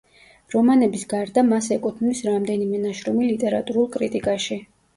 [0.53, 4.63] რომანების გარდა მას ეკუთვნის რამდენიმე ნაშრომი ლიტერატურულ კრიტიკაში.